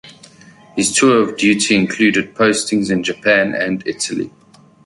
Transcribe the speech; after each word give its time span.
His 0.75 0.95
tour 0.95 1.21
of 1.21 1.37
duty 1.37 1.75
included 1.75 2.33
postings 2.33 2.89
in 2.89 3.03
Japan 3.03 3.53
and 3.53 3.85
Italy. 3.85 4.31